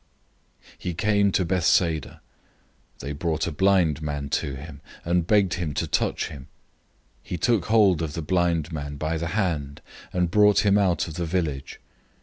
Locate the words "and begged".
5.05-5.53